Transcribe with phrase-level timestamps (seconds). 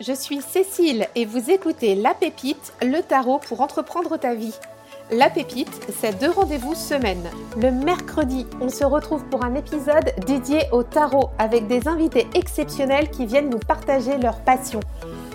[0.00, 4.54] je suis Cécile et vous écoutez La Pépite, le tarot pour entreprendre ta vie.
[5.10, 7.28] La Pépite, c'est deux rendez-vous semaine.
[7.56, 13.10] Le mercredi, on se retrouve pour un épisode dédié au tarot avec des invités exceptionnels
[13.10, 14.80] qui viennent nous partager leur passion.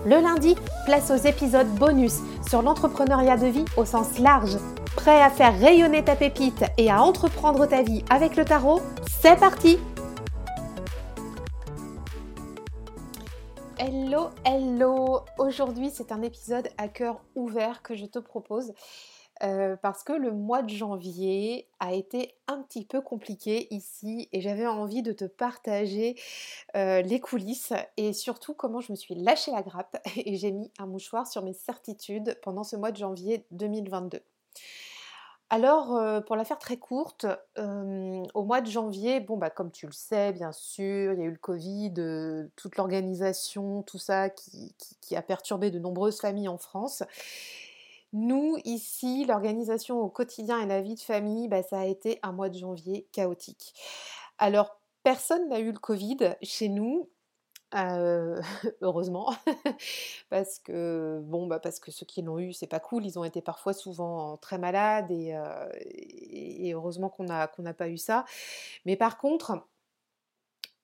[0.06, 0.56] Le lundi,
[0.86, 4.58] place aux épisodes bonus sur l'entrepreneuriat de vie au sens large.
[4.96, 8.82] Prêt à faire rayonner ta pépite et à entreprendre ta vie avec le tarot?
[9.22, 9.80] C'est parti
[14.46, 18.74] Hello, Aujourd'hui, c'est un épisode à cœur ouvert que je te propose.
[19.42, 24.42] Euh, parce que le mois de janvier a été un petit peu compliqué ici et
[24.42, 26.16] j'avais envie de te partager
[26.76, 30.72] euh, les coulisses et surtout comment je me suis lâché la grappe et j'ai mis
[30.78, 34.20] un mouchoir sur mes certitudes pendant ce mois de janvier 2022.
[35.50, 39.86] Alors, euh, pour la faire très courte, au mois de janvier, bon, bah, comme tu
[39.86, 41.94] le sais, bien sûr, il y a eu le Covid,
[42.56, 44.74] toute l'organisation, tout ça qui,
[45.16, 47.04] a perturbé de nombreuses familles en France.
[48.14, 52.32] Nous, ici, l'organisation au quotidien et la vie de famille, bah, ça a été un
[52.32, 53.74] mois de janvier chaotique.
[54.38, 57.10] Alors, personne n'a eu le Covid chez nous,
[57.76, 58.42] euh,
[58.82, 59.34] heureusement,
[60.30, 63.06] parce que bon, bah parce que ceux qui l'ont eu, c'est pas cool.
[63.06, 65.34] Ils ont été parfois souvent très malades et,
[66.74, 68.26] heureusement qu'on n'a qu'on n'a pas eu ça.
[68.86, 69.66] Mais par contre,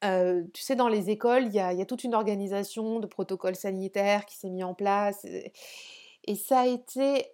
[0.01, 4.37] tu sais, dans les écoles, il y a, toute une organisation de protocoles sanitaires qui
[4.37, 5.25] s'est mis en place.
[6.25, 7.27] Et ça a été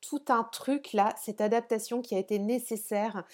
[0.00, 3.24] tout un truc là, cette adaptation qui a été nécessaire.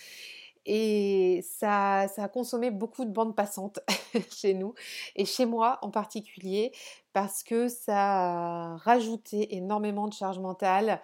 [0.66, 3.80] Et ça, a consommé beaucoup de bandes passantes
[4.30, 4.74] chez nous
[5.16, 6.72] et chez moi en particulier
[7.12, 11.00] parce que ça a rajouté énormément de charge mentale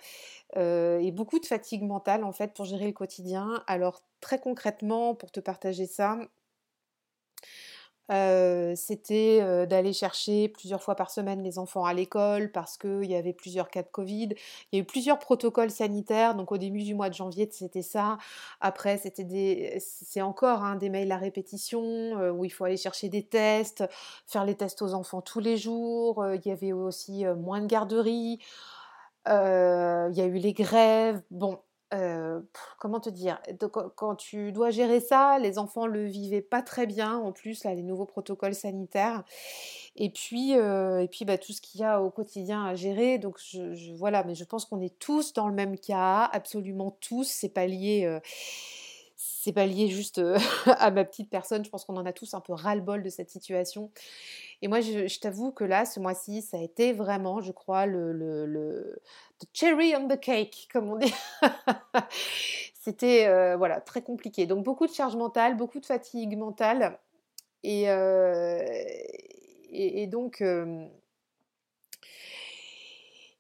[0.57, 3.63] euh, et beaucoup de fatigue mentale en fait pour gérer le quotidien.
[3.67, 6.19] Alors très concrètement, pour te partager ça,
[8.09, 13.33] c'était d'aller chercher plusieurs fois par semaine les enfants à l'école parce qu'il y avait
[13.33, 14.31] plusieurs cas de Covid.
[14.73, 16.35] Il y a eu plusieurs protocoles sanitaires.
[16.35, 18.19] Donc au début du mois de janvier, c'était ça.
[18.61, 21.83] Après, c'était des, c'est encore hein, des mails à répétition
[22.31, 23.85] où il faut aller chercher des tests,
[24.27, 26.25] faire les tests aux enfants tous les jours.
[26.35, 28.39] il y avait aussi moins de garderies.
[29.27, 29.33] il
[30.15, 31.21] y a eu les grèves.
[31.31, 31.59] Bon,
[32.79, 33.41] comment te dire?
[33.97, 37.17] Quand tu dois gérer ça, les enfants le vivaient pas très bien.
[37.17, 39.25] En plus, là, les nouveaux protocoles sanitaires.
[39.97, 43.19] Et puis, et puis bah, tout ce qu'il y a au quotidien à gérer.
[43.19, 47.27] Donc, je, voilà, mais je pense qu'on est tous dans le même cas, absolument tous.
[47.29, 48.21] C'est pas lié
[49.19, 50.21] c'est pas lié juste
[50.67, 53.31] à ma petite personne, je pense qu'on en a tous un peu ras-le-bol de cette
[53.31, 53.91] situation.
[54.61, 58.99] Et moi, je, t'avoue que là, ce mois-ci, ça a été vraiment, je crois, le,
[59.53, 61.15] cherry on the cake, comme on dit.
[62.75, 64.47] C'était euh, voilà, très compliqué.
[64.47, 66.99] Donc beaucoup de charge mentale, beaucoup de fatigue mentale.
[67.63, 68.65] Et, euh,
[70.07, 70.41] donc...
[70.41, 70.87] Euh,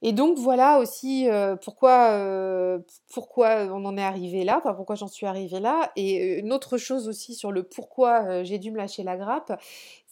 [0.00, 1.26] et donc voilà aussi
[1.64, 2.78] pourquoi,
[3.12, 5.90] pourquoi on en est arrivé là, enfin pourquoi j'en suis arrivée là.
[5.96, 9.60] Et une autre chose aussi sur le pourquoi j'ai dû me lâcher la grappe,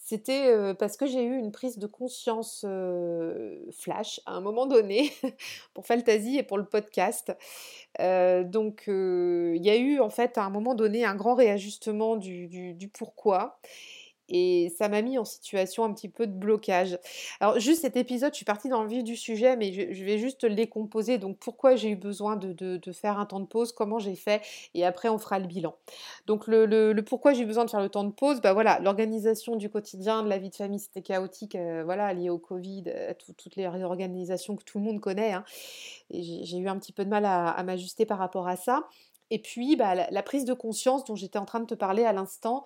[0.08, 2.64] c'était parce que j'ai eu une prise de conscience
[3.72, 5.10] flash à un moment donné
[5.74, 7.36] pour Fantasy et pour le podcast.
[7.98, 12.88] donc il y a eu en fait à un moment donné un grand réajustement du,
[12.94, 13.58] pourquoi
[14.28, 16.98] et ça m'a mis en situation un petit peu de blocage.
[17.40, 20.18] Alors juste cet épisode, je suis partie dans le vif du sujet, mais je, vais
[20.18, 21.18] juste le décomposer.
[21.18, 24.42] Donc pourquoi j'ai eu besoin de, faire un temps de pause, comment j'ai fait,
[24.74, 25.74] et après on fera le bilan.
[26.26, 29.56] Donc le, pourquoi j'ai eu besoin de faire le temps de pause, bah voilà, l'organisation
[29.56, 33.14] du quotidien, de la vie de famille, c'était chaotique, euh, voilà, lié au Covid, à
[33.14, 35.32] toutes les réorganisations que tout le monde connaît.
[35.32, 35.44] Hein.
[36.10, 38.88] j'ai eu un petit peu de mal à, m'ajuster par rapport à ça.
[39.30, 42.12] Et puis, bah, la, prise de conscience dont j'étais en train de te parler à
[42.12, 42.64] l'instant,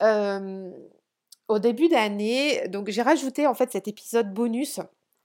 [0.00, 4.80] au début d'année, donc j'ai rajouté en fait cet épisode bonus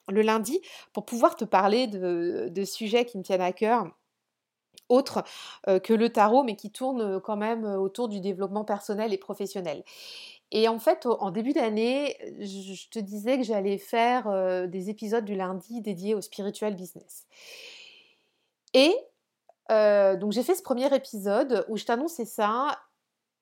[0.09, 0.59] le lundi
[0.93, 3.87] pour pouvoir te parler de, sujets qui me tiennent à cœur
[4.87, 5.23] autres
[5.83, 9.83] que le tarot, mais qui tournent quand même autour du développement personnel et professionnel.
[10.51, 15.35] Et en fait, en début d'année, je te disais que j'allais faire des épisodes du
[15.35, 17.27] lundi dédiés au spiritual business.
[18.73, 18.95] Et
[19.69, 22.79] donc j'ai fait ce premier épisode où je t'annonçais ça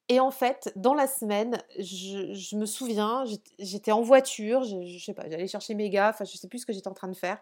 [0.09, 3.25] et en fait, dans la semaine, je, me souviens,
[3.59, 6.59] j'étais en voiture, je, je, sais pas, j'allais chercher mes gars, enfin je sais plus
[6.59, 7.39] ce que j'étais en train de faire.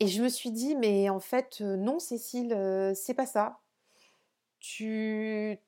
[0.00, 3.58] Et je me suis dit, mais en fait, euh, non, Cécile, euh, c'est pas ça.
[4.60, 5.58] Tu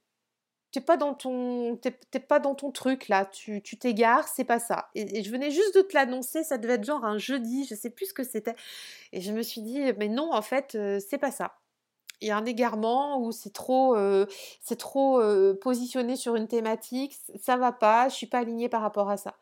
[0.73, 1.91] t'es pas dans ton t'es,
[2.21, 4.91] pas dans ton truc là, tu, t'égares, c'est pas ça.
[4.95, 7.91] Et, je venais juste de te l'annoncer, ça devait être genre un jeudi, je sais
[7.91, 8.55] plus ce que c'était.
[9.13, 11.57] Et je me suis dit, mais non, en fait, euh, c'est pas ça
[12.21, 13.97] il y a un égarement où c'est trop,
[14.61, 15.21] c'est trop
[15.61, 19.35] positionné sur une thématique, ça va pas, je suis pas alignée par rapport à ça.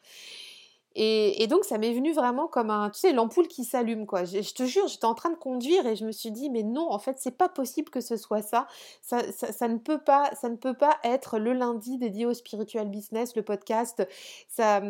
[1.01, 4.25] Et, donc, ça m'est venu vraiment comme un, tu sais, l'ampoule qui s'allume, quoi.
[4.25, 6.91] Je, te jure, j'étais en train de conduire et je me suis dit, mais non,
[6.91, 8.67] en fait, c'est pas possible que ce soit ça.
[9.01, 9.23] Ça,
[9.69, 13.43] ne peut pas, ça ne peut pas être le lundi dédié au spiritual business, le
[13.43, 14.05] podcast.
[14.49, 14.83] Ça,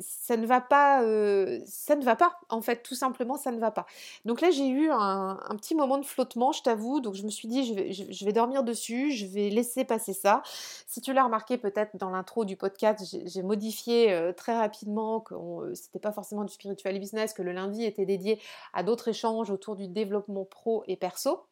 [0.00, 2.38] ça ne va pas, euh, ça ne va pas.
[2.48, 3.84] En fait, tout simplement, ça ne va pas.
[4.24, 7.00] Donc là, j'ai eu un, petit moment de flottement, je t'avoue.
[7.00, 10.42] Donc, je me suis dit, je vais, dormir dessus, je vais laisser passer ça.
[10.86, 15.33] Si tu l'as remarqué peut-être dans l'intro du podcast, j'ai modifié euh, très rapidement que
[15.74, 18.40] c'était pas forcément du spiritual business, que le lundi était dédié
[18.72, 21.46] à d'autres échanges autour du développement pro et perso.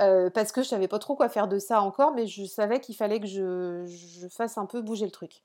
[0.00, 2.80] Euh, parce que je savais pas trop quoi faire de ça encore, mais je savais
[2.80, 5.42] qu'il fallait que je, fasse un peu bouger le truc.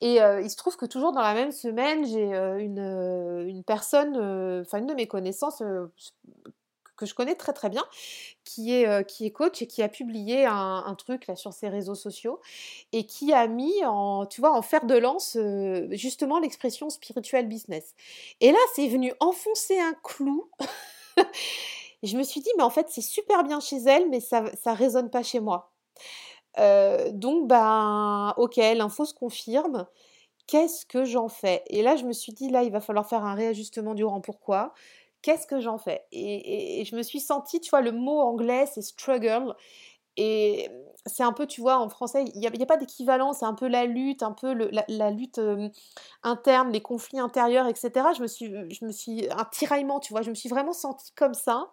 [0.00, 2.32] Et il se trouve que toujours dans la même semaine, j'ai
[2.64, 2.78] une,
[3.48, 4.16] une, personne,
[4.62, 5.62] enfin une de mes connaissances,
[7.00, 7.84] que je connais très très bien,
[8.44, 11.68] qui est, euh, qui est coach et qui a publié un, truc là sur ses
[11.68, 12.40] réseaux sociaux
[12.92, 17.46] et qui a mis en, tu vois, en fer de lance euh, justement l'expression spiritual
[17.46, 17.94] business.
[18.40, 20.50] Et là, c'est venu enfoncer un clou.
[22.02, 24.76] je me suis dit, mais en fait, c'est super bien chez elle, mais ça ne
[24.76, 25.72] résonne pas chez moi.
[26.58, 29.86] Euh, donc, ben, ok, l'info se confirme.
[30.46, 31.62] Qu'est-ce que j'en fais?
[31.68, 34.20] Et là, je me suis dit, là, il va falloir faire un réajustement du rang.
[34.20, 34.74] Pourquoi?
[35.22, 36.04] Qu'est-ce que j'en fais?
[36.12, 39.54] Et, je me suis sentie, tu vois, le mot anglais, c'est struggle.
[40.16, 40.68] Et
[41.06, 43.68] c'est un peu, tu vois, en français, il n'y a, pas d'équivalent, c'est un peu
[43.68, 44.52] la lutte, un peu
[44.88, 45.40] la, lutte
[46.22, 47.90] interne, les conflits intérieurs, etc.
[48.16, 51.12] Je me suis, je me suis, un tiraillement, tu vois, je me suis vraiment sentie
[51.14, 51.70] comme ça.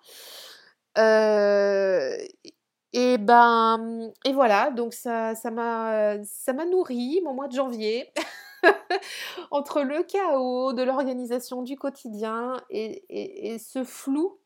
[2.93, 8.13] et ben, et voilà, donc ça, ça m'a, ça m'a nourri mon mois de janvier.
[9.51, 14.37] entre le chaos de l'organisation du quotidien et, ce flou,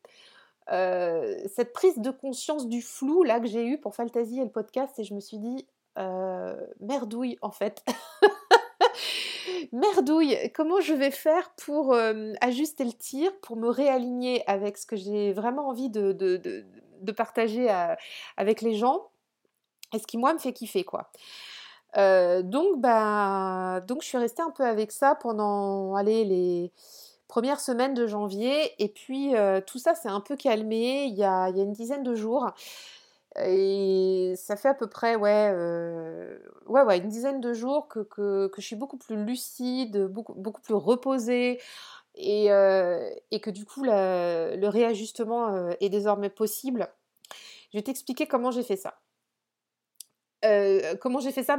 [0.70, 4.50] euh, cette prise de conscience du flou là que j'ai eu pour Fantasy et le
[4.50, 5.66] podcast, et je me suis dit,
[5.98, 7.84] euh, merdouille en fait.
[9.72, 14.86] merdouille, comment je vais faire pour euh, ajuster le tir, pour me réaligner avec ce
[14.86, 17.68] que j'ai vraiment envie de, de partager
[18.36, 19.08] avec les gens
[19.92, 21.10] et ce qui moi me fait kiffer quoi
[21.96, 26.72] donc, bah, je suis restée un peu avec ça pendant allez, les
[27.28, 28.72] premières semaines de janvier.
[28.82, 29.34] Et puis,
[29.66, 32.50] tout ça s'est un peu calmé il y, a, une dizaine de jours.
[33.44, 35.50] Et ça fait à peu près, ouais,
[36.68, 41.60] une dizaine de jours que, je suis beaucoup plus lucide, beaucoup, plus reposée.
[42.14, 42.46] Et,
[43.30, 46.88] et que du coup, le réajustement est désormais possible.
[47.72, 49.01] Je vais t'expliquer comment j'ai fait ça.
[50.44, 51.58] Euh, comment j'ai fait ça?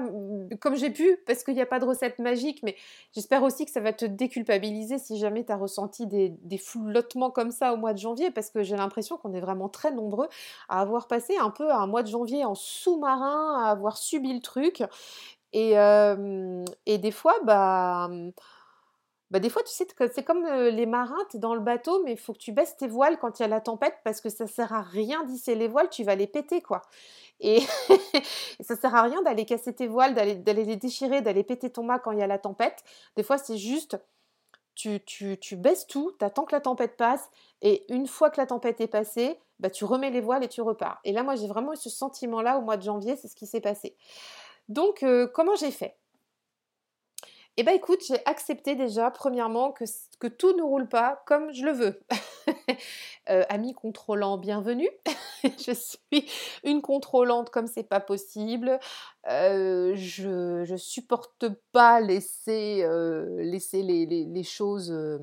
[0.60, 2.76] Comme j'ai pu, parce qu'il n'y a pas de recette magique, mais
[3.14, 7.52] j'espère aussi que ça va te déculpabiliser si jamais tu as ressenti des, flottements comme
[7.52, 10.28] ça au mois de janvier, parce que j'ai l'impression qu'on est vraiment très nombreux
[10.70, 14.42] à avoir passé un peu un mois de janvier en sous-marin, à avoir subi le
[14.42, 14.84] truc.
[15.54, 18.10] Et, euh, et des fois, bah
[19.34, 22.12] bah, des fois, tu sais, c'est comme les marins, tu es dans le bateau, mais
[22.12, 24.30] il faut que tu baisses tes voiles quand il y a la tempête parce que
[24.30, 26.84] ça sert à rien d'hisser les voiles, tu vas les péter, quoi.
[27.40, 27.62] Et,
[28.60, 31.98] ça sert à rien d'aller casser tes voiles, d'aller les déchirer, d'aller péter ton mât
[31.98, 32.84] quand il y a la tempête.
[33.16, 33.98] Des fois, c'est juste,
[34.76, 35.02] tu,
[35.54, 37.28] baisses tout, tu attends que la tempête passe,
[37.64, 40.62] et une fois que la tempête est passée, bah, tu remets les voiles et tu
[40.62, 41.00] repars.
[41.06, 43.48] Et là, moi, j'ai vraiment eu ce sentiment-là au mois de janvier, c'est ce qui
[43.48, 43.96] s'est passé.
[44.70, 45.04] Donc,
[45.34, 45.98] comment j'ai fait?
[47.56, 51.72] Eh bien écoute, j'ai accepté déjà, premièrement, que, tout ne roule pas comme je le
[51.72, 52.00] veux.
[53.30, 54.90] euh, ami contrôlant, bienvenue.
[55.44, 56.26] je suis
[56.64, 58.80] une contrôlante comme c'est pas possible.
[59.30, 65.20] Euh, je, je supporte pas laisser, euh, laisser les, les, choses euh,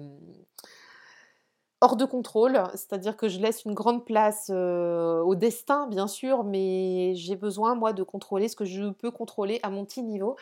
[1.80, 7.12] hors de contrôle, c'est-à-dire que je laisse une grande place au destin, bien sûr, mais
[7.16, 10.36] j'ai besoin, moi, de contrôler ce que je peux contrôler à mon petit niveau.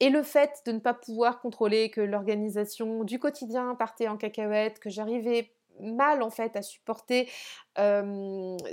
[0.00, 4.78] Et le fait de ne pas pouvoir contrôler que l'organisation du quotidien partait en cacahuète,
[4.78, 7.28] que j'arrivais mal en fait à supporter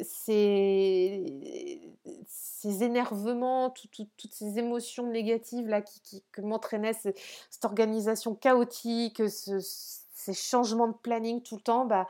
[0.03, 1.81] ces,
[2.27, 10.87] ces, énervements, toutes ces émotions négatives là qui, que m'entraînait cette organisation chaotique, ces changements
[10.87, 12.07] de planning tout le temps, bah,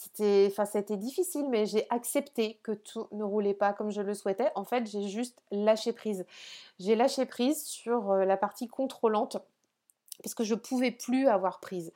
[0.00, 0.64] c'était, enfin,
[0.96, 4.48] difficile, mais j'ai accepté que tout ne roulait pas comme je le souhaitais.
[4.54, 6.24] En fait, j'ai juste lâché prise.
[6.78, 9.38] J'ai lâché prise sur la partie contrôlante
[10.22, 11.92] parce que je pouvais plus avoir prise.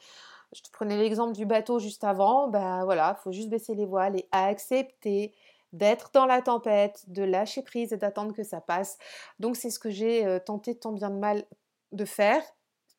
[0.53, 2.49] Je te prenais l'exemple du bateau juste avant.
[2.49, 5.33] Bah voilà, faut juste baisser les voiles et accepter
[5.73, 8.99] d'être dans la tempête, de lâcher prise et d'attendre que ça passe.
[9.39, 11.45] Donc c'est ce que j'ai tenté tant bien de mal
[11.93, 12.43] de faire.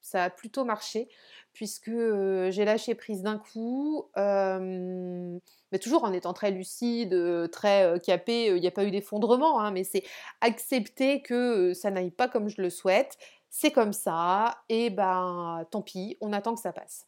[0.02, 1.10] Ça a plutôt marché
[1.54, 8.62] puisque j'ai lâché prise d'un coup, mais toujours en étant très lucide, très capé, il
[8.62, 10.04] n'y a pas eu d'effondrement, hein, mais c'est
[10.42, 13.18] accepter que ça n'aille pas comme je le souhaite,
[13.50, 17.06] c'est comme ça, et ben tant pis, on attend que ça passe.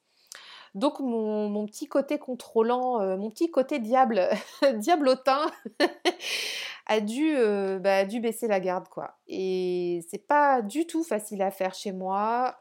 [0.76, 4.28] Donc mon, petit côté contrôlant, mon petit côté diable,
[4.76, 5.50] diablotin,
[6.86, 7.36] a dû,
[7.80, 9.18] bah, dû baisser la garde quoi.
[9.28, 12.60] Et c'est pas du tout facile à faire chez moi.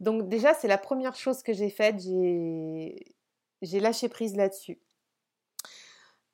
[0.00, 4.78] Donc déjà c'est la première chose que j'ai faite, j'ai lâché prise là-dessus.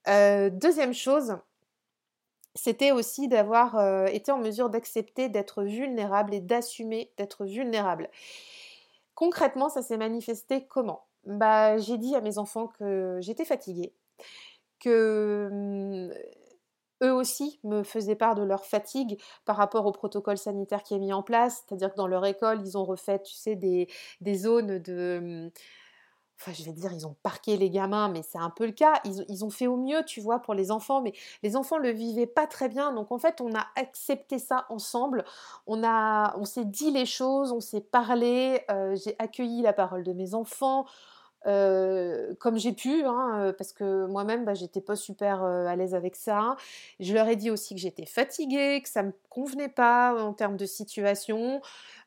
[0.06, 1.36] deuxième chose,
[2.54, 8.10] c'était aussi d'avoir été en mesure d'accepter d'être vulnérable et d'assumer d'être vulnérable.
[9.14, 11.06] Concrètement, ça s'est manifesté comment?
[11.24, 13.94] Bah, J'ai dit à mes enfants que j'étais fatiguée,
[14.80, 16.12] que mmh,
[17.04, 20.98] eux aussi me faisaient part de leur fatigue par rapport au protocole sanitaire qui est
[20.98, 23.88] mis en place, c'est-à-dire que dans leur école, ils ont refait, tu sais, des,
[24.34, 25.50] zones de mmh,
[26.40, 29.00] enfin je vais dire, ils ont parqué les gamins, mais c'est un peu le cas.
[29.04, 32.26] Ils, ont fait au mieux, tu vois, pour les enfants, mais les enfants le vivaient
[32.26, 32.92] pas très bien.
[32.92, 35.24] Donc en fait, on a accepté ça ensemble.
[35.66, 38.60] On a, on s'est dit les choses, on s'est parlé.
[38.70, 40.86] Euh, j'ai accueilli la parole de mes enfants.
[41.46, 45.94] Euh, comme j'ai pu, hein, euh, parce que moi-même, bah, j'étais pas super à l'aise
[45.94, 46.56] avec ça.
[47.00, 50.56] Je leur ai dit aussi que j'étais fatiguée, que ça me convenait pas en termes
[50.56, 51.60] de situation.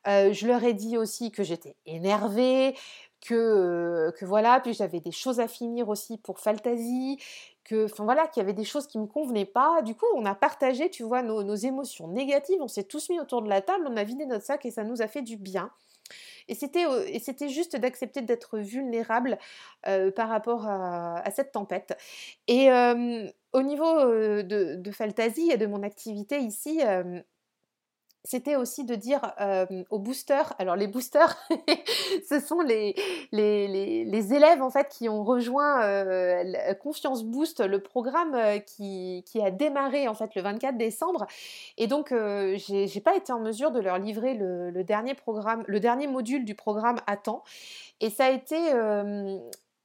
[0.05, 2.75] je leur ai dit aussi que j'étais énervée,
[3.21, 7.19] que, que voilà, puis j'avais des choses à finir aussi pour Fantasy,
[7.67, 9.81] que, enfin voilà, qu'il y avait des choses qui me convenaient pas.
[9.81, 13.41] Du coup, on a partagé, tu vois, nos, émotions négatives, on s'est tous mis autour
[13.41, 15.69] de la table, on a vidé notre sac et ça nous a fait du bien.
[16.47, 19.37] Et c'était, juste d'accepter d'être vulnérable
[20.15, 21.97] par rapport à, cette tempête.
[22.47, 22.69] Et
[23.53, 24.91] au niveau de, de
[25.51, 26.81] et de mon activité ici,
[28.29, 29.21] c'était aussi de dire
[29.89, 31.37] aux boosters, alors les boosters,
[32.29, 32.93] ce sont les,
[33.31, 35.79] les, élèves en fait qui ont rejoint
[36.81, 41.25] Confiance Boost, le programme qui, a démarré en fait le 24 décembre.
[41.77, 42.13] Et donc
[42.57, 46.53] j'ai pas été en mesure de leur livrer le, dernier programme, le dernier module du
[46.53, 47.45] programme à temps.
[48.01, 48.57] Et ça a été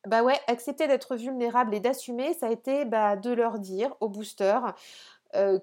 [0.08, 4.08] bah ouais, accepter d'être vulnérable et d'assumer, ça a été bah, de leur dire aux
[4.08, 4.74] boosters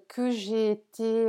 [0.07, 1.25] que j'ai été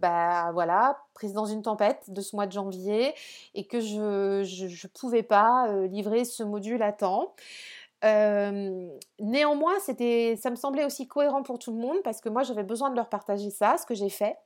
[0.00, 3.14] bah, voilà, prise dans une tempête de ce mois de janvier
[3.54, 7.34] et que je ne pouvais pas livrer ce module à temps.
[8.02, 12.90] néanmoins, ça me semblait aussi cohérent pour tout le monde parce que moi j'avais besoin
[12.90, 14.36] de leur partager ça, ce que j'ai fait.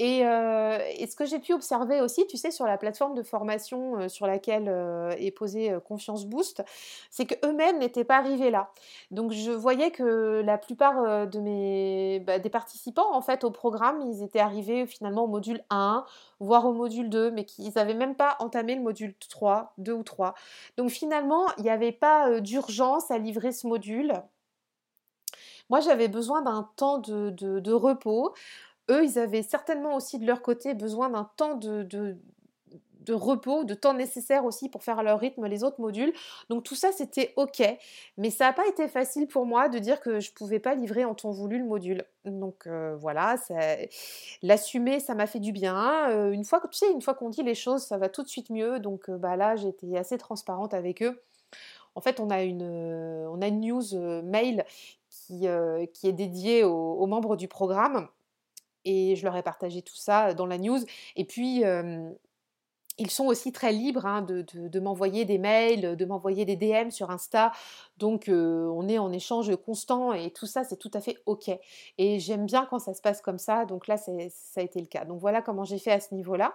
[0.00, 4.00] Euh, et, ce que j'ai pu observer aussi, tu sais, sur la plateforme de formation
[4.00, 6.64] euh, sur laquelle euh, est posée Confiance Boost,
[7.10, 8.72] c'est qu'eux-mêmes n'étaient pas arrivés là.
[9.12, 14.00] Donc je voyais que la plupart de mes, bah, des participants en fait au programme,
[14.00, 16.04] ils étaient arrivés finalement au module 1,
[16.40, 20.02] voire au module 2, mais qu'ils n'avaient même pas entamé le module 3, 2 ou
[20.02, 20.34] 3.
[20.76, 24.12] Donc finalement, il n'y avait pas d'urgence à livrer ce module.
[25.70, 28.34] Moi, j'avais besoin d'un temps de, de repos
[28.90, 33.74] eux, ils avaient certainement aussi de leur côté besoin d'un temps de, de, repos, de
[33.74, 36.12] temps nécessaire aussi pour faire à leur rythme les autres modules.
[36.48, 37.62] Donc tout ça, c'était OK.
[38.18, 40.74] Mais ça n'a pas été facile pour moi de dire que je ne pouvais pas
[40.74, 42.04] livrer en temps voulu le module.
[42.24, 43.36] Donc euh, voilà,
[44.42, 46.10] l'assumer, ça m'a fait du bien.
[46.10, 48.28] Euh, une fois tu sais, une fois qu'on dit les choses, ça va tout de
[48.28, 48.80] suite mieux.
[48.80, 51.22] Donc euh, bah là, j'étais assez transparente avec eux.
[51.94, 54.64] En fait, on a une, on a une news mail
[55.08, 55.46] qui,
[55.92, 58.08] qui est dédiée aux membres du programme
[58.84, 60.80] et je leur ai partagé tout ça dans la news.
[61.16, 61.64] Et puis,
[62.98, 67.10] ils sont aussi très libres hein, de, m'envoyer des mails, de m'envoyer des DM sur
[67.10, 67.52] Insta.
[67.98, 71.50] Donc, on est en échange constant et tout ça, c'est tout à fait OK.
[71.98, 73.64] Et j'aime bien quand ça se passe comme ça.
[73.64, 74.12] Donc là, ça
[74.56, 75.04] a été le cas.
[75.04, 76.54] Donc voilà comment j'ai fait à ce niveau-là.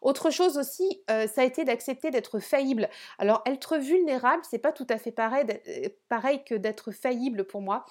[0.00, 2.88] Autre chose aussi, euh, ça a été d'accepter d'être faillible.
[3.18, 7.84] Alors, être vulnérable, c'est pas tout à fait pareil, euh, que d'être faillible pour moi.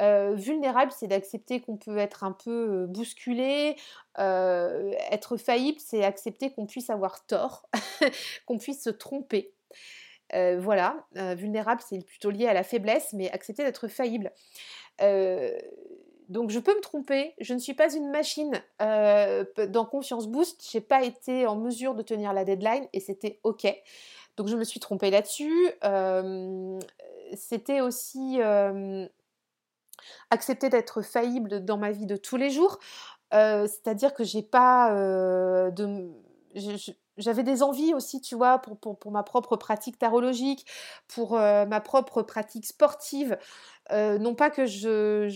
[0.00, 3.76] Euh, vulnérable, c'est d'accepter qu'on peut être un peu bousculé.
[4.18, 7.68] être faillible, c'est accepter qu'on puisse avoir tort,
[8.46, 9.54] qu'on puisse se tromper.
[10.32, 14.32] voilà, vulnérable, c'est plutôt lié à la faiblesse, mais accepter d'être faillible.
[16.30, 18.62] Donc je peux me tromper, je ne suis pas une machine.
[18.80, 23.00] Euh, dans Confiance Boost, je n'ai pas été en mesure de tenir la deadline et
[23.00, 23.66] c'était OK.
[24.36, 25.52] Donc je me suis trompée là-dessus.
[25.82, 26.78] Euh,
[27.34, 29.08] c'était aussi euh,
[30.30, 32.78] accepter d'être faillible dans ma vie de tous les jours.
[33.32, 34.92] C'est-à-dire que j'ai pas
[35.70, 36.10] de...
[37.16, 40.66] j'avais des envies aussi, tu vois, pour, ma propre pratique tarologique,
[41.08, 43.38] pour ma propre pratique sportive.
[43.92, 45.28] non pas que je,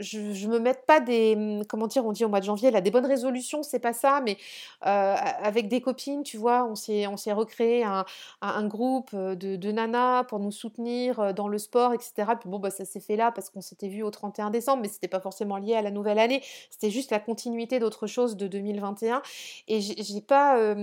[0.00, 2.90] me mette pas des, mmh, comment dire, on dit au mois de janvier, là, des
[2.90, 4.36] bonnes résolutions, c'est pas ça, mais
[4.80, 10.24] avec des copines, tu vois, on s'est, on s'est recréé un, groupe de, de, nanas
[10.24, 12.12] pour nous soutenir dans le sport, etc.
[12.40, 14.88] Puis bon, bah, ça s'est fait là parce qu'on s'était vu au 31 décembre, mais
[14.88, 18.46] c'était pas forcément lié à la nouvelle année, c'était juste la continuité d'autre chose de
[18.46, 19.22] 2021.
[19.68, 20.74] Et j'ai pas,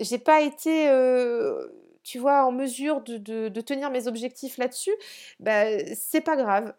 [0.00, 0.88] j'ai pas été
[2.08, 4.94] tu vois, en mesure de, tenir mes objectifs là-dessus,
[5.40, 6.72] bah, c'est pas grave.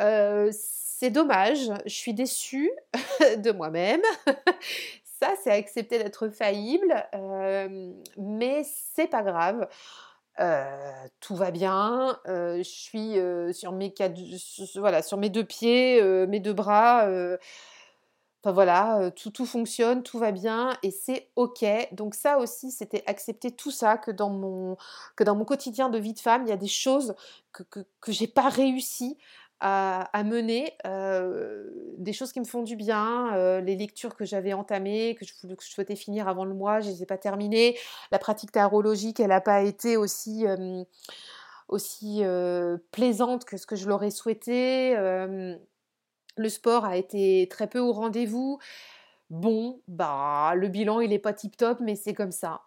[0.00, 0.52] Euh,
[0.98, 2.70] c'est dommage, je suis déçue
[3.38, 4.02] de moi-même.
[5.20, 9.68] Ça, c'est accepter d'être faillible, euh, mais c'est pas grave.
[10.40, 13.14] Euh, tout va bien, je suis
[13.54, 13.94] sur, mes
[14.76, 17.08] voilà, sur mes deux pieds, mes deux bras.
[18.42, 21.64] Enfin voilà, tout, tout fonctionne, tout va bien et c'est ok.
[21.92, 24.76] Donc ça aussi, c'était accepter tout ça, que dans mon,
[25.16, 27.14] que dans mon quotidien de vie de femme, il y a des choses
[27.52, 29.16] que, que, que j'ai pas réussi
[29.66, 30.76] à, mener,
[31.98, 35.64] des choses qui me font du bien, les lectures que j'avais entamées, que je, que
[35.64, 37.78] souhaitais finir avant le mois, je ne les ai pas terminées.
[38.10, 40.44] La pratique tarologique, elle n'a pas été aussi,
[41.68, 42.22] aussi
[42.90, 44.94] plaisante que ce que je l'aurais souhaité.
[44.96, 48.58] le sport a été très peu au rendez-vous.
[49.30, 52.60] Bon, bah, le bilan, il n'est pas tip-top, mais c'est comme ça.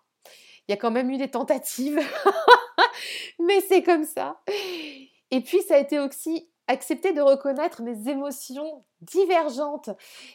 [0.67, 1.99] Il y a quand même eu des tentatives,
[3.39, 4.41] mais c'est comme ça.
[5.31, 9.89] Et puis, ça a été aussi accepter de reconnaître mes émotions divergentes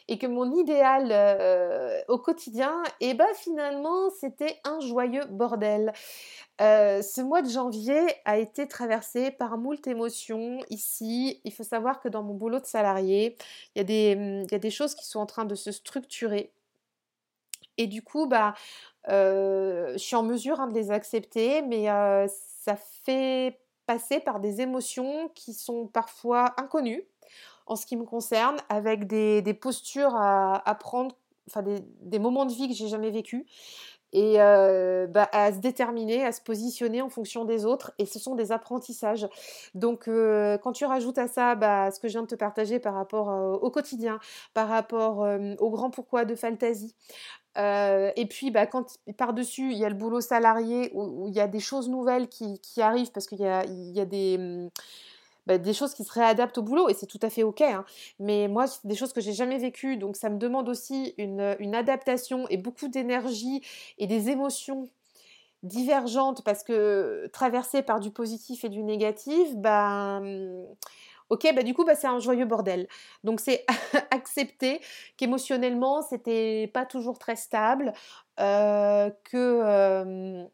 [0.07, 5.93] et que mon idéal euh, au quotidien, et eh ben finalement, c'était un joyeux bordel.
[6.61, 11.41] Euh, ce mois de janvier a été traversé par moult émotions ici.
[11.43, 13.35] Il faut savoir que dans mon boulot de salarié,
[13.75, 16.51] il y, a des, choses qui sont en train de se structurer.
[17.77, 18.53] Et du coup, bah,
[19.09, 21.87] euh, je suis en mesure hein, de les accepter, mais
[22.27, 27.03] ça fait passer par des émotions qui sont parfois inconnues
[27.65, 31.15] en ce qui me concerne, avec des, postures à, prendre,
[31.49, 31.63] enfin
[32.01, 33.45] des, moments de vie que j'ai jamais vécu
[34.13, 37.93] et euh, bah, à se déterminer, à se positionner en fonction des autres.
[37.97, 39.27] Et ce sont des apprentissages.
[39.73, 42.79] Donc, euh, quand tu rajoutes à ça bah, ce que je viens de te partager
[42.79, 44.19] par rapport euh, au quotidien,
[44.53, 45.27] par rapport
[45.59, 46.95] au grand pourquoi de Fantasy,
[47.55, 51.47] et puis, bah, quand par-dessus, il y a le boulot salarié où, il y a
[51.47, 54.69] des choses nouvelles qui, arrivent parce qu'il y a, mmh,
[55.45, 57.61] bah, des choses qui se réadaptent au boulot et c'est tout à fait ok.
[57.61, 57.85] Hein.
[58.19, 61.55] Mais moi, c'est des choses que j'ai jamais vécues, donc ça me demande aussi une,
[61.59, 63.61] une adaptation et beaucoup d'énergie
[63.97, 64.89] et des émotions
[65.63, 70.65] divergentes parce que traversées par du positif et du négatif, ben.
[71.33, 72.87] Mmh, Ok, bah du coup, bah, c'est un joyeux bordel.
[73.23, 73.65] Donc c'est
[74.11, 74.81] accepter
[75.17, 77.93] qu'émotionnellement, c'était pas toujours très stable,
[78.39, 80.47] euh, que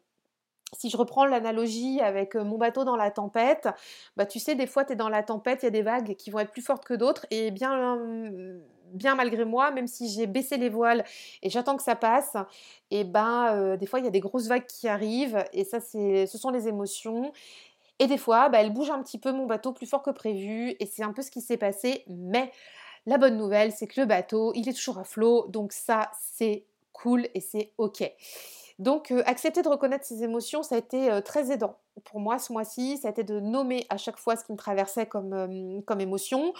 [0.72, 3.68] si je reprends l'analogie avec mon bateau dans la tempête,
[4.16, 6.14] bah tu sais, des fois, tu es dans la tempête, il y a des vagues
[6.16, 7.98] qui vont être plus fortes que d'autres, et bien,
[8.92, 11.04] bien malgré moi, même si j'ai baissé les voiles
[11.42, 12.36] et j'attends que ça passe,
[12.92, 16.26] et ben des fois, il y a des grosses vagues qui arrivent, et ça, c'est,
[16.26, 17.32] ce sont les émotions.
[18.00, 20.74] Et des fois, bah, elle bouge un petit peu mon bateau plus fort que prévu,
[20.80, 22.02] et c'est un peu ce qui s'est passé.
[22.08, 22.50] Mais
[23.06, 26.64] la bonne nouvelle, c'est que le bateau, il est toujours à flot, donc ça, c'est
[26.92, 28.02] cool et c'est ok.
[28.78, 32.38] Donc, euh, accepter de reconnaître ses émotions, ça a été euh, très aidant pour moi
[32.38, 32.96] ce mois-ci.
[32.96, 36.54] Ça a été de nommer à chaque fois ce qui me traversait comme, euh, émotion,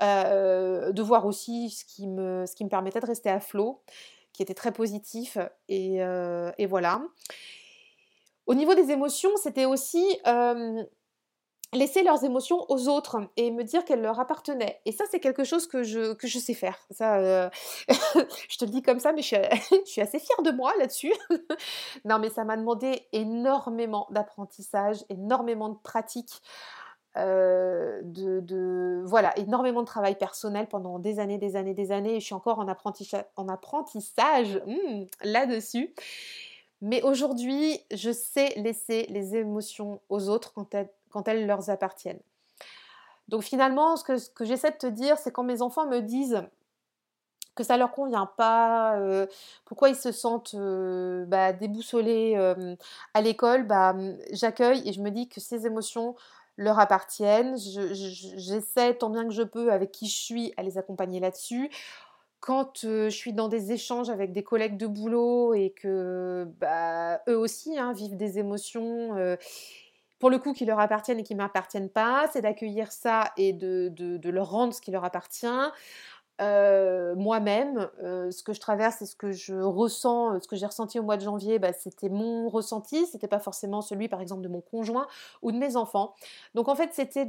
[0.00, 3.82] de voir aussi ce qui, me, permettait de rester à flot,
[4.32, 5.36] qui était très positif.
[5.68, 5.98] Et
[6.66, 7.02] voilà.
[8.48, 10.04] Au niveau des émotions, c'était aussi
[11.74, 14.80] laisser leurs émotions aux autres et me dire qu'elles leur appartenaient.
[14.86, 16.78] Et ça, c'est quelque chose que je, sais faire.
[16.90, 17.50] Ça, euh,
[18.48, 19.36] je te le dis comme ça, mais je
[19.84, 21.12] suis, assez fière de moi là-dessus.
[22.04, 26.40] non, mais ça m'a demandé énormément d'apprentissage, énormément de pratique.
[27.16, 32.20] Euh, de, voilà énormément de travail personnel pendant des années des années des années et
[32.20, 35.94] je suis encore en apprentissage, en apprentissage hmm, là-dessus
[36.80, 40.52] mais aujourd'hui, je sais laisser les émotions aux autres
[41.10, 42.20] quand elles, leur appartiennent.
[43.28, 46.42] Donc finalement, ce que, j'essaie de te dire, c'est quand mes enfants me disent
[47.54, 49.26] que ça leur convient pas, euh,
[49.64, 52.76] pourquoi ils se sentent euh, bah, déboussolés euh,
[53.14, 53.96] à l'école, bah,
[54.30, 56.14] j'accueille et je me dis que ces émotions
[56.56, 57.56] leur appartiennent.
[57.56, 61.70] J'essaie tant bien que je peux avec qui je suis à les accompagner là-dessus
[62.40, 67.36] quand je suis dans des échanges avec des collègues de boulot et que bah, eux
[67.36, 69.16] aussi hein, vivent des émotions,
[70.18, 73.52] pour le coup, qui leur appartiennent et qui ne m'appartiennent pas, c'est d'accueillir ça et
[73.52, 75.46] de, de, leur rendre ce qui leur appartient.
[76.40, 81.02] Moi-même, ce que je traverse et ce que je ressens, ce que j'ai ressenti au
[81.02, 84.60] mois de janvier, bah, c'était mon ressenti, c'était pas forcément celui, par exemple, de mon
[84.60, 85.06] conjoint
[85.42, 86.14] ou de mes enfants.
[86.54, 87.26] Donc en fait, c'était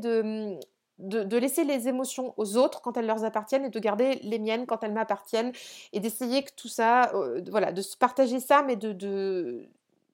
[0.99, 4.65] de laisser les émotions aux autres quand elles leur appartiennent et de garder les miennes
[4.65, 5.53] quand elles m'appartiennent
[5.93, 9.65] et d'essayer que tout ça, euh, voilà, de se partager ça, mais de,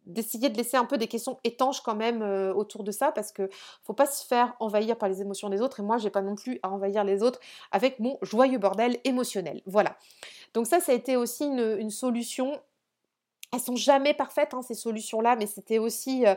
[0.05, 3.31] d'essayer de laisser un peu des questions étanches quand même euh, autour de ça parce
[3.31, 3.49] que
[3.83, 6.35] faut pas se faire envahir par les émotions des autres et moi j'ai pas non
[6.35, 7.39] plus à envahir les autres
[7.71, 9.61] avec mon joyeux bordel émotionnel.
[9.65, 9.97] Voilà.
[10.53, 12.59] Donc ça, ça a été aussi une, solution.
[13.51, 16.35] Elles sont jamais parfaites hein, ces solutions-là, mais c'était aussi euh,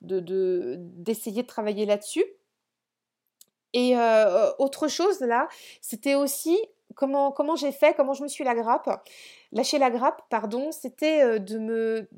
[0.00, 2.24] de, d'essayer de travailler là-dessus.
[3.72, 3.94] Et
[4.58, 5.48] autre chose là,
[5.80, 6.58] c'était aussi
[6.96, 9.06] comment, comment j'ai fait, comment je me suis la grappe,
[9.52, 12.08] lâcher la grappe, pardon, c'était de me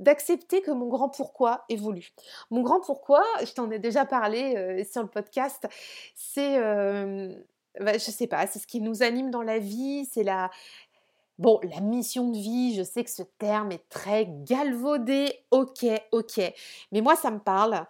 [0.00, 2.10] d'accepter que mon grand pourquoi évolue.
[2.50, 5.68] Mon grand pourquoi, je t'en ai déjà parlé sur le podcast,
[6.14, 10.50] c'est, bah, je sais pas, c'est ce qui nous anime dans la vie, c'est la,
[11.38, 16.40] Bon, la mission de vie, je sais que ce terme est très galvaudé, ok, ok,
[16.92, 17.84] mais moi ça me parle.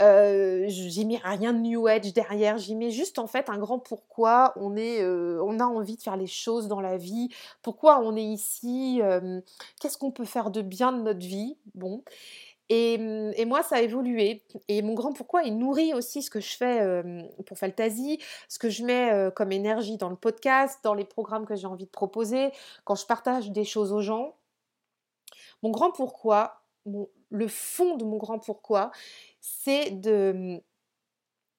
[0.00, 3.80] Euh, j'y mets rien de New Age derrière, j'y mets juste en fait un grand
[3.80, 7.30] pourquoi on, est, euh, on a envie de faire les choses dans la vie,
[7.62, 9.40] pourquoi on est ici, euh,
[9.80, 11.56] qu'est-ce qu'on peut faire de bien de notre vie.
[11.74, 12.04] Bon.
[12.70, 14.44] Et, et, moi, ça a évolué.
[14.68, 17.02] Et mon grand pourquoi, il nourrit aussi ce que je fais
[17.46, 21.56] pour Fantasy, ce que je mets comme énergie dans le podcast, dans les programmes que
[21.56, 22.50] j'ai envie de proposer,
[22.84, 24.36] quand je partage des choses aux gens.
[25.62, 26.60] Mon grand pourquoi,
[27.30, 28.90] le fond de mon grand pourquoi,
[29.40, 30.60] c'est de,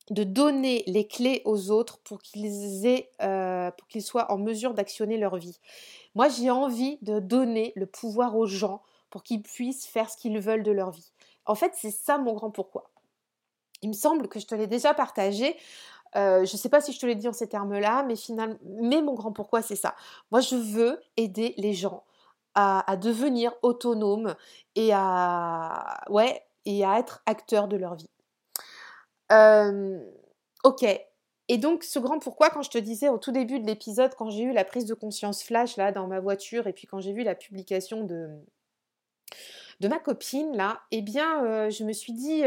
[0.09, 4.73] de donner les clés aux autres pour qu'ils aient, euh, pour qu'ils soient en mesure
[4.73, 5.59] d'actionner leur vie.
[6.15, 10.39] Moi, j'ai envie de donner le pouvoir aux gens pour qu'ils puissent faire ce qu'ils
[10.39, 11.11] veulent de leur vie.
[11.45, 12.91] En fait, c'est ça mon grand pourquoi.
[13.81, 15.55] Il me semble que je te l'ai déjà partagé.
[16.15, 18.57] Euh, je ne sais pas si je te l'ai dit en ces termes-là, mais finalement,
[18.63, 19.95] mais mon grand pourquoi, c'est ça.
[20.31, 22.03] Moi, je veux aider les gens
[22.55, 24.35] à, devenir autonomes
[24.75, 28.09] et à, ouais, et à être acteurs de leur vie.
[30.63, 30.85] ok.
[31.51, 34.29] Et donc, ce grand pourquoi, quand je te disais au tout début de l'épisode, quand
[34.29, 37.11] j'ai eu la prise de conscience flash là dans ma voiture, et puis quand j'ai
[37.11, 38.29] vu la publication de,
[39.79, 42.43] de ma copine là, eh bien, euh, je me suis dit,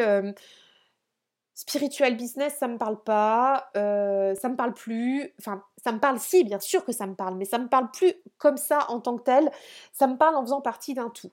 [1.55, 5.33] spiritual business, ça me parle pas, euh, ça me parle plus.
[5.39, 7.91] Enfin, ça me parle si, bien sûr que ça me parle, mais ça me parle
[7.91, 9.51] plus comme ça en tant que tel.
[9.93, 11.31] Ça me parle en faisant partie d'un tout.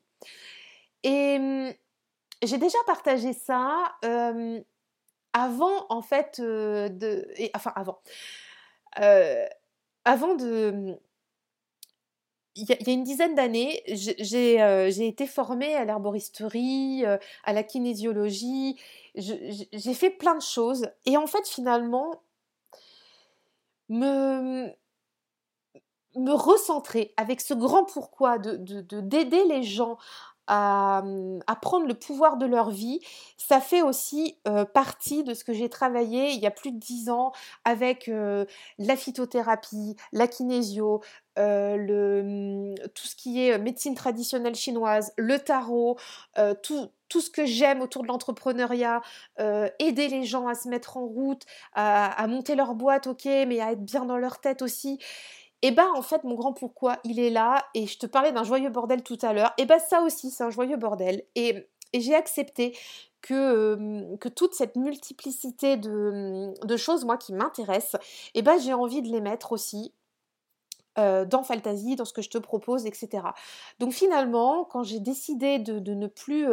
[1.04, 1.76] Et
[2.44, 3.98] j'ai déjà partagé ça
[5.34, 7.28] avant, en fait, de.
[7.38, 8.02] Et, enfin, avant.
[10.06, 11.00] avant de.
[12.56, 18.78] Il y, a une dizaine d'années, j'ai été formée à l'herboristerie, à la kinésiologie.
[19.16, 20.90] J'ai fait plein de choses.
[21.06, 22.22] Et en fait, finalement,
[23.88, 24.68] me,
[26.16, 29.98] me recentrer avec ce grand pourquoi de d'aider les gens
[30.50, 31.04] à,
[31.62, 33.00] prendre le pouvoir de leur vie.
[33.38, 34.38] Ça fait aussi
[34.74, 37.32] partie de ce que j'ai travaillé il y a plus de dix ans
[37.64, 38.10] avec
[38.78, 41.02] la phytothérapie, la kinésio,
[41.38, 45.98] le, tout ce qui est médecine traditionnelle chinoise, le tarot,
[46.64, 49.02] tout, tout ce que j'aime autour de l'entrepreneuriat,
[49.38, 53.60] aider les gens à se mettre en route, à, à, monter leur boîte, ok, mais
[53.60, 55.00] à être bien dans leur tête aussi.
[55.62, 58.44] Et bah en fait mon grand pourquoi il est là et je te parlais d'un
[58.44, 62.14] joyeux bordel tout à l'heure et bah ça aussi c'est un joyeux bordel et, j'ai
[62.14, 62.78] accepté
[63.20, 68.00] que, toute cette multiplicité de, choses moi qui m'intéressent
[68.36, 69.92] et bah j'ai envie de les mettre aussi
[70.96, 73.24] dans Fantasy, dans ce que je te propose, etc.
[73.80, 76.46] Donc finalement, quand j'ai décidé de, ne plus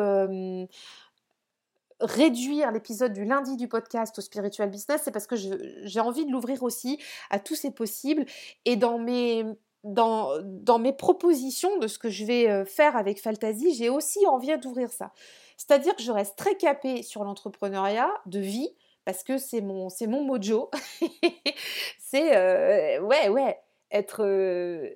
[2.01, 6.31] réduire l'épisode du lundi du podcast au spiritual business, c'est parce que j'ai envie de
[6.31, 6.99] l'ouvrir aussi
[7.31, 8.27] à tous ces possibles
[8.65, 9.45] et dans mes
[9.85, 14.27] dans, dans, mes propositions de ce que je vais euh, faire avec Fantasy, j'ai aussi
[14.27, 15.13] envie d'ouvrir ça.
[15.57, 18.69] C'est-à-dire que je reste très capée sur l'entrepreneuriat de vie
[19.05, 20.71] parce que c'est mon mon mojo.
[22.01, 23.57] c'est euh, ouais ouais
[23.93, 24.91] être euh,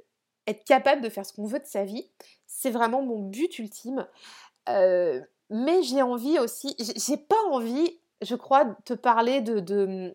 [0.48, 2.10] être capable de faire ce qu'on veut de sa vie.
[2.46, 4.06] C'est vraiment mon but ultime
[5.50, 10.14] mais j'ai envie aussi, j'ai pas envie, je crois, de te parler de, de,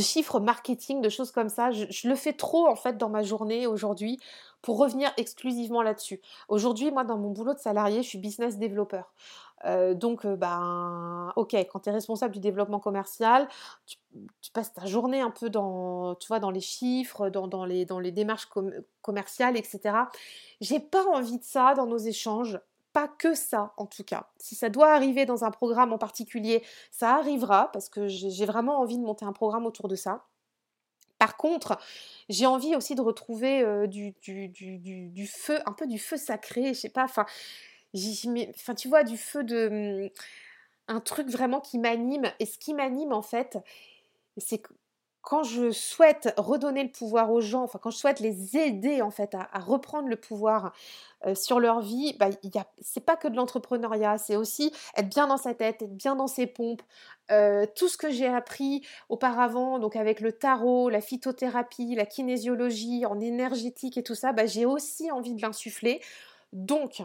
[0.00, 1.72] chiffres marketing, de choses comme ça.
[1.72, 4.20] Je, le fais trop en fait dans ma journée aujourd'hui
[4.62, 6.20] pour revenir exclusivement là-dessus.
[6.48, 9.12] Aujourd'hui, moi, dans mon boulot de salarié, je suis business développeur.
[9.94, 13.48] Donc, euh, ben, ok, quand tu es responsable du développement commercial,
[13.86, 13.96] tu,
[14.52, 17.98] passes ta journée un peu dans, tu vois, dans les chiffres, dans, dans, les, dans
[17.98, 18.48] les démarches
[19.02, 19.96] commerciales, etc.
[20.60, 22.60] J'ai pas envie de ça dans nos échanges
[22.92, 24.28] pas que ça en tout cas.
[24.38, 28.80] Si ça doit arriver dans un programme en particulier, ça arrivera parce que j'ai vraiment
[28.80, 30.26] envie de monter un programme autour de ça.
[31.18, 31.78] Par contre,
[32.28, 34.14] j'ai envie aussi de retrouver euh, du,
[35.26, 37.26] feu, un peu du feu sacré, je sais pas, enfin,
[38.76, 40.04] tu vois, du feu de...
[40.04, 40.10] Hum,
[40.88, 42.32] un truc vraiment qui m'anime.
[42.40, 43.58] Et ce qui m'anime en fait,
[44.36, 44.62] c'est
[45.22, 49.10] quand je souhaite redonner le pouvoir aux gens, enfin quand je souhaite les aider en
[49.10, 50.72] fait à, reprendre le pouvoir
[51.34, 52.28] sur leur vie, bah,
[52.80, 56.28] c'est pas que de l'entrepreneuriat, c'est aussi être bien dans sa tête, être bien dans
[56.28, 56.82] ses pompes.
[57.28, 63.20] tout ce que j'ai appris auparavant, donc avec le tarot, la phytothérapie, la kinésiologie, en
[63.20, 66.00] énergétique et tout ça, bah, j'ai aussi envie de l'insuffler.
[66.52, 67.02] Donc,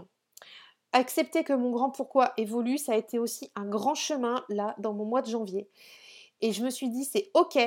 [0.93, 4.93] accepter que mon grand pourquoi évolue, ça a été aussi un grand chemin là dans
[4.93, 5.67] mon mois de janvier.
[6.43, 7.57] Et je me suis dit, c'est OK.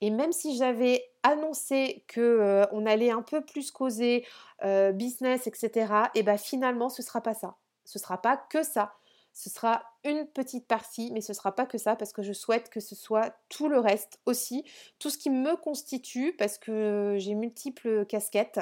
[0.00, 4.26] Et même si j'avais annoncé que euh, on allait un peu plus causer
[4.64, 7.58] euh, business, etc., et bien finalement, ce ne sera pas ça.
[7.84, 8.94] Ce ne sera pas que ça.
[9.34, 12.32] Ce sera une petite partie, mais ce ne sera pas que ça, parce que je
[12.32, 14.64] souhaite que ce soit tout le reste aussi,
[14.98, 18.60] tout ce qui me constitue, parce que j'ai multiples casquettes,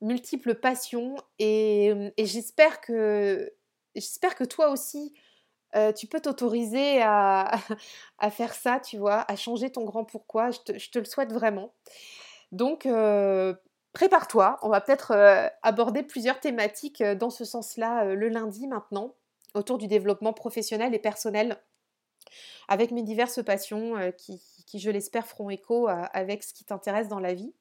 [0.00, 3.52] multiples passions, et, et j'espère que
[3.94, 5.14] j'espère que toi aussi,
[5.96, 7.58] tu peux t'autoriser à,
[8.30, 10.50] faire ça, tu vois, à changer ton grand pourquoi.
[10.50, 11.72] Je te, le souhaite vraiment.
[12.52, 12.88] Donc,
[13.92, 14.58] prépare-toi.
[14.62, 15.12] On va peut-être
[15.62, 19.14] aborder plusieurs thématiques dans ce sens-là le lundi maintenant,
[19.54, 21.58] autour du développement professionnel et personnel,
[22.68, 27.20] avec mes diverses passions qui, qui, je l'espère, feront écho avec ce qui t'intéresse dans
[27.20, 27.52] la vie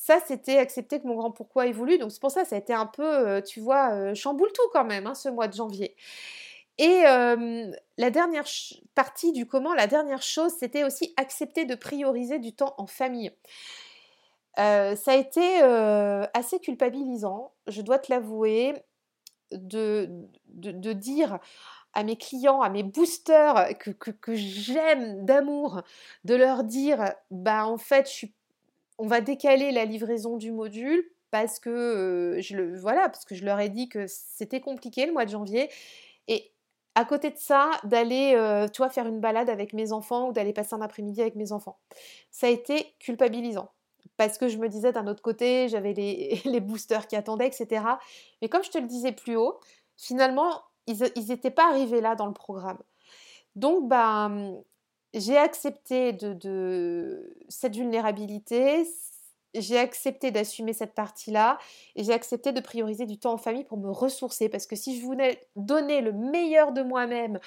[0.00, 1.98] ça, c'était accepter que mon grand pourquoi évolue.
[1.98, 5.06] Donc c'est pour ça, ça a été un peu, tu vois, chamboule tout quand même,
[5.06, 5.94] hein, ce mois de janvier.
[6.80, 8.46] Et la dernière
[8.94, 13.30] partie du comment, la dernière chose, c'était aussi accepter de prioriser du temps en famille.
[14.56, 15.60] ça a été
[16.32, 18.74] assez culpabilisant, je dois te l'avouer,
[19.52, 20.08] de,
[20.48, 21.38] de, dire
[21.92, 25.82] à mes clients, à mes boosters que, que, j'aime d'amour,
[26.24, 28.24] de leur dire, bah en fait,
[28.98, 33.44] on va décaler la livraison du module parce que je le voilà parce que je
[33.44, 35.70] leur ai dit que c'était compliqué le mois de janvier
[36.94, 40.32] à côté de ça, d'aller, euh, tu vois, faire une balade avec mes enfants ou
[40.32, 41.78] d'aller passer un après-midi avec mes enfants.
[42.30, 43.70] Ça a été culpabilisant.
[44.16, 47.84] Parce que je me disais d'un autre côté, j'avais les, boosters qui attendaient, etc.
[48.42, 49.60] Mais comme je te le disais plus haut,
[49.96, 52.78] finalement, ils n'étaient pas arrivés là dans le programme.
[53.56, 54.30] Donc, bah,
[55.14, 58.84] j'ai accepté de, de, cette vulnérabilité,
[59.54, 61.58] j'ai accepté d'assumer cette partie-là
[61.96, 64.98] et j'ai accepté de prioriser du temps en famille pour me ressourcer parce que si
[64.98, 67.40] je voulais donner le meilleur de moi-même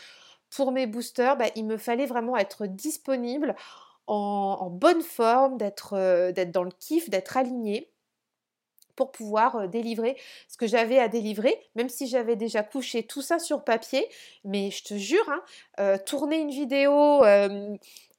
[0.49, 3.55] pour mes boosters, bah, il me fallait vraiment être disponible,
[4.07, 5.57] en, bonne forme,
[5.93, 7.89] euh, d'être dans le kiff, d'être aligné
[8.95, 13.21] pour pouvoir euh, délivrer ce que j'avais à délivrer, même si j'avais déjà couché tout
[13.21, 14.07] ça sur papier.
[14.43, 15.41] Mais je te jure, hein,
[15.79, 17.23] euh, tourner une vidéo,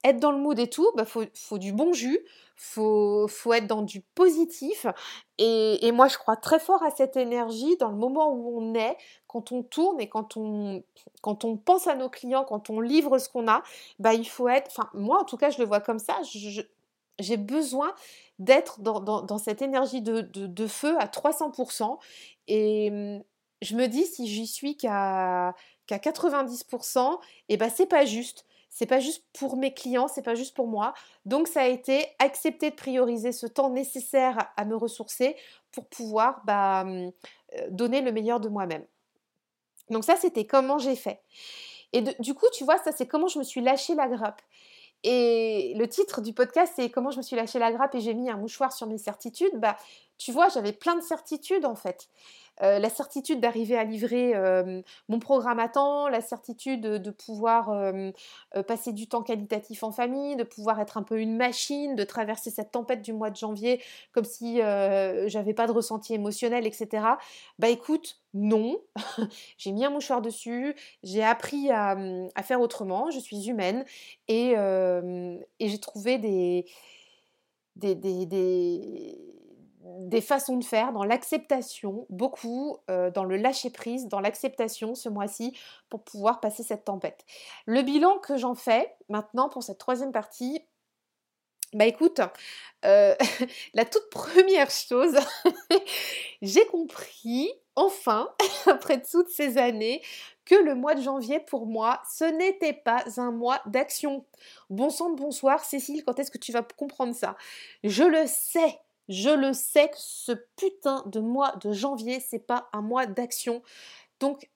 [0.05, 2.19] être dans le mood et tout, bah, faut, faut, du bon jus,
[2.55, 4.85] faut, faut être dans du positif.
[5.37, 8.95] Et, moi, je crois très fort à cette énergie dans le moment où on est,
[9.27, 10.83] quand on tourne et quand on,
[11.21, 13.63] quand on pense à nos clients, quand on livre ce qu'on a,
[13.99, 16.19] bah, il faut être, enfin, moi en tout cas, je le vois comme ça,
[17.19, 17.93] j'ai besoin
[18.37, 21.97] d'être dans, dans, cette énergie de, de, feu à 300%.
[22.47, 23.23] Et mmh,
[23.61, 25.55] je me dis, si j'y suis qu'à
[25.87, 27.13] qu'à 90%,
[27.49, 30.53] et eh ben c'est pas juste c'est pas juste pour mes clients, c'est pas juste
[30.53, 30.93] pour moi.
[31.23, 35.37] Donc ça a été accepter de prioriser ce temps nécessaire à me ressourcer
[35.71, 37.09] pour pouvoir bah, hum,
[37.57, 38.85] euh, donner le meilleur de moi-même.
[39.89, 41.21] Donc ça, c'était comment j'ai fait.
[41.93, 44.41] Et du coup, tu vois, ça, c'est comment je me suis lâché la grappe.
[45.03, 48.13] Et le titre du podcast, c'est comment je me suis lâché la grappe et j'ai
[48.13, 49.55] mis un mouchoir sur mes certitudes.
[49.55, 49.77] Bah,
[50.17, 52.09] tu vois, j'avais plein de certitudes en fait.
[52.61, 54.33] Euh, la certitude d'arriver à livrer
[55.09, 57.71] mon programme à temps, la certitude de, pouvoir
[58.67, 62.51] passer du temps qualitatif en famille, de pouvoir être un peu une machine, de traverser
[62.51, 67.05] cette tempête du mois de janvier comme si j'avais pas de ressenti émotionnel, etc.
[67.59, 68.79] Bah écoute, non,
[69.57, 71.97] j'ai mis un mouchoir dessus, j'ai appris à,
[72.43, 73.85] faire autrement, je suis humaine
[74.27, 74.55] et,
[75.59, 76.65] j'ai trouvé des
[80.21, 85.57] façons de faire, dans l'acceptation, beaucoup euh, dans le lâcher-prise, dans l'acceptation ce mois-ci
[85.89, 87.25] pour pouvoir passer cette tempête.
[87.65, 90.61] Le bilan que j'en fais maintenant pour cette troisième partie,
[91.73, 92.21] bah écoute,
[92.85, 93.15] euh,
[93.73, 95.17] la toute première chose,
[96.41, 98.33] j'ai compris, enfin,
[98.65, 100.01] après toutes ces années,
[100.45, 104.25] que le mois de janvier, pour moi, ce n'était pas un mois d'action.
[104.69, 107.35] Bon sang bonsoir, Cécile, quand est-ce que tu vas comprendre ça?
[107.83, 112.69] Je le sais, je le sais que ce putain de mois de janvier, c'est pas
[112.73, 113.61] un mois d'action.
[114.19, 114.49] Donc,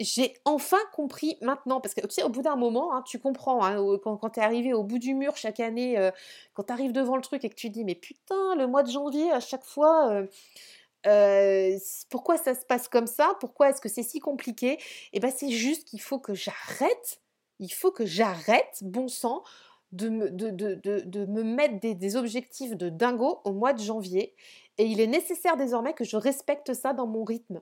[0.00, 3.64] j'ai enfin compris maintenant, parce que tu sais, au bout d'un moment, hein, tu comprends,
[3.64, 6.10] hein, quand, tu es arrivé au bout du mur chaque année, euh,
[6.54, 8.90] quand tu arrives devant le truc et que tu dis, mais putain, le mois de
[8.90, 10.26] janvier, à chaque fois, euh,
[11.06, 11.78] euh,
[12.10, 13.36] pourquoi ça se passe comme ça?
[13.40, 14.78] Pourquoi est-ce que c'est si compliqué?
[15.12, 17.20] Eh bien, c'est juste qu'il faut que j'arrête,
[17.58, 19.42] il faut que j'arrête, bon sang,
[19.92, 24.34] de me, de, de, me mettre des, des, objectifs de dingo au mois de janvier.
[24.76, 27.60] Et il est nécessaire désormais que je respecte ça dans mon rythme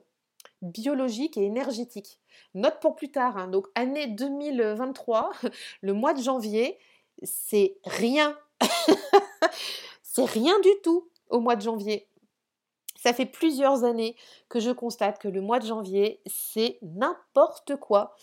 [0.61, 2.19] biologique et énergétique.
[2.53, 3.47] Note pour plus tard, hein.
[3.47, 5.31] donc année 2023,
[5.81, 6.77] le mois de janvier,
[7.23, 8.37] c'est rien.
[10.01, 12.07] c'est rien du tout au mois de janvier.
[12.95, 14.15] Ça fait plusieurs années
[14.49, 18.15] que je constate que le mois de janvier, c'est n'importe quoi.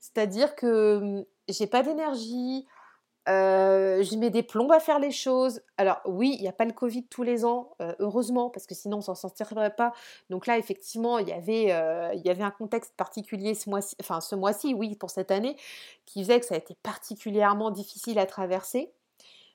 [0.00, 2.66] C'est-à-dire que hum, j'ai pas d'énergie,
[3.28, 5.60] euh, je mets des plombes à faire les choses.
[5.76, 8.74] Alors oui, il n'y a pas le Covid tous les ans, euh, heureusement, parce que
[8.74, 9.92] sinon on s'en sortirait pas.
[10.30, 13.96] Donc là, effectivement, il y avait, euh, il y avait un contexte particulier ce mois-ci,
[14.00, 15.56] enfin ce mois-ci, oui, pour cette année,
[16.06, 18.90] qui faisait que ça a été particulièrement difficile à traverser.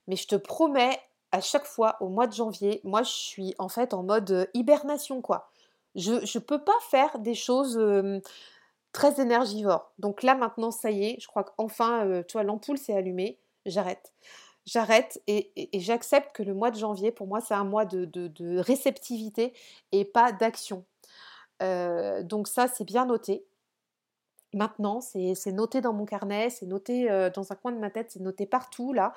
[0.07, 0.99] Mais je te promets,
[1.31, 5.21] à chaque fois, au mois de janvier, moi je suis en fait en mode hibernation,
[5.21, 5.49] quoi.
[5.95, 7.79] Je ne peux pas faire des choses
[8.91, 9.91] très énergivores.
[9.99, 14.13] Donc là maintenant, ça y est, je crois qu'enfin, tu vois, l'ampoule s'est allumée j'arrête.
[14.65, 19.53] J'arrête et, j'accepte que le mois de janvier, pour moi, c'est un mois de, réceptivité
[19.91, 20.85] et pas d'action.
[21.61, 23.45] Euh, donc ça, c'est bien noté.
[24.53, 28.11] Maintenant, c'est noté dans mon carnet, c'est noté euh, dans un coin de ma tête,
[28.11, 29.13] c'est noté partout là.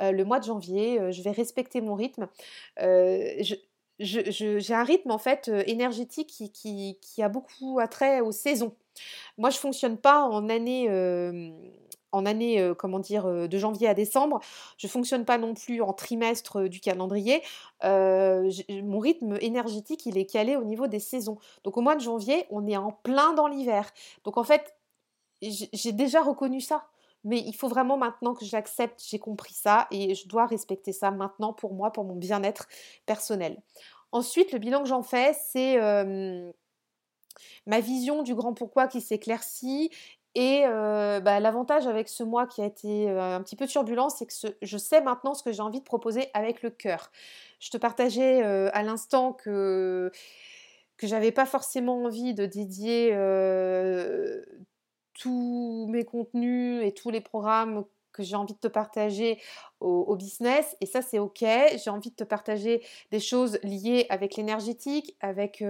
[0.00, 2.26] Euh, le mois de janvier, je vais respecter mon rythme.
[2.78, 8.74] j'ai un rythme en fait énergétique qui, a beaucoup attrait aux saisons.
[9.36, 10.88] Moi, je fonctionne pas en année
[12.12, 14.40] en année, comment dire, de janvier à décembre.
[14.76, 17.42] Je ne fonctionne pas non plus en trimestre du calendrier.
[17.82, 21.38] mon rythme énergétique, il est calé au niveau des saisons.
[21.64, 23.90] Donc au mois de janvier, on est en plein dans l'hiver.
[24.24, 24.74] Donc en fait,
[25.42, 26.86] j'ai déjà reconnu ça.
[27.24, 31.10] Mais il faut vraiment maintenant que j'accepte, j'ai compris ça et je dois respecter ça
[31.10, 32.68] maintenant pour moi, pour mon bien-être
[33.06, 33.60] personnel.
[34.12, 35.78] Ensuite, le bilan que j'en fais, c'est
[37.66, 39.90] ma vision du grand pourquoi qui s'éclaircit
[40.40, 40.62] et
[41.20, 44.78] bah, l'avantage avec ce mois qui a été un petit peu turbulent, c'est que je
[44.78, 47.10] sais maintenant ce que j'ai envie de proposer avec le cœur.
[47.60, 50.12] Je te partageais à l'instant que
[50.96, 53.12] que j'avais pas forcément envie de dédier
[55.14, 59.40] tous mes contenus et tous les programmes que j'ai envie de te partager
[59.80, 61.40] au, business et ça c'est ok.
[61.40, 65.62] J'ai envie de te partager des choses liées avec l'énergétique, avec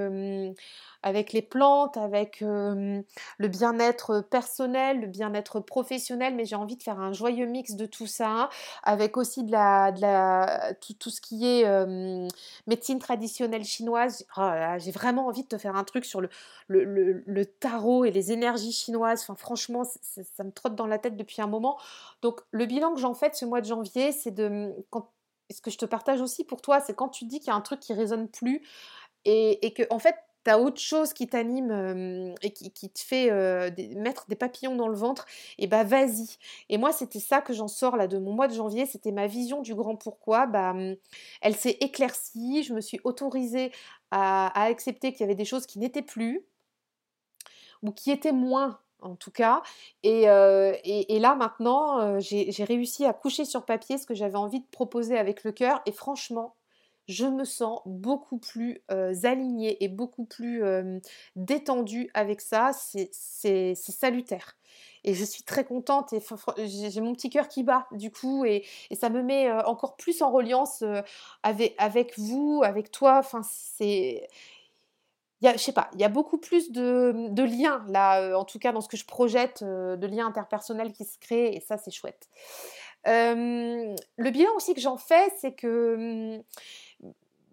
[1.03, 6.99] avec les plantes, avec le bien-être personnel, le bien-être professionnel, mais j'ai envie de faire
[6.99, 8.49] un joyeux mix de tout ça,
[8.83, 11.65] avec aussi de la, de la tout, ce qui est
[12.67, 14.27] médecine traditionnelle chinoise.
[14.37, 16.29] Oh j'ai vraiment envie de te faire un truc sur le,
[16.69, 19.23] le, le, tarot et les énergies chinoises.
[19.23, 21.79] Enfin, franchement, ça me trotte dans la tête depuis un moment.
[22.23, 25.13] Donc, le bilan que j'en fais ce mois de janvier, c'est de quand
[25.51, 27.55] ce que je te partage aussi pour toi, c'est quand tu dis qu'il y a
[27.55, 28.63] un truc qui résonne plus
[29.25, 30.17] et, et que en fait
[30.49, 33.31] tu autre chose qui t'anime et qui, te fait
[33.97, 35.27] mettre des papillons dans le ventre,
[35.59, 36.37] et bah vas-y.
[36.69, 39.27] Et moi, c'était ça que j'en sors là de mon mois de janvier, c'était ma
[39.27, 40.47] vision du grand pourquoi.
[40.47, 40.75] Bah,
[41.43, 43.73] elle s'est éclaircie, je me suis autorisée
[44.11, 46.45] à, accepter qu'il y avait des choses qui n'étaient plus,
[47.83, 49.63] ou qui étaient moins en tout cas.
[50.03, 54.67] Et, et, là maintenant, j'ai réussi à coucher sur papier ce que j'avais envie de
[54.71, 55.81] proposer avec le cœur.
[55.87, 56.55] Et franchement,
[57.07, 60.63] je me sens beaucoup plus alignée et beaucoup plus
[61.37, 62.73] détendue avec ça.
[62.73, 64.57] C'est salutaire.
[65.05, 66.21] Et je suis très contente et
[66.67, 70.31] j'ai mon petit cœur qui bat du coup et, ça me met encore plus en
[70.31, 70.85] reliance
[71.43, 73.19] avec, avec vous, avec toi.
[73.19, 74.29] Enfin, c'est
[75.43, 78.81] je sais pas, il y a beaucoup plus de, liens là, en tout cas dans
[78.81, 82.29] ce que je projette, de liens interpersonnels qui se créent et ça c'est chouette.
[83.05, 86.43] le bilan aussi que j'en fais, c'est que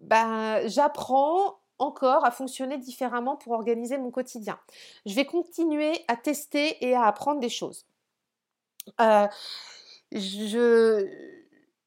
[0.00, 4.58] ben, j'apprends encore à fonctionner différemment pour organiser mon quotidien.
[5.04, 7.86] Je vais continuer à tester et à apprendre des choses.
[9.00, 9.26] Euh,
[10.12, 11.06] je...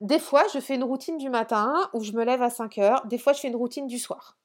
[0.01, 3.05] Des fois, je fais une routine du matin où je me lève à 5 heures.
[3.07, 4.38] Des fois, je fais une routine du soir